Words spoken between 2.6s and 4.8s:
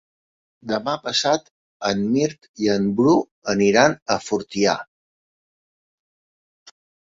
i en Bru aniran a Fortià.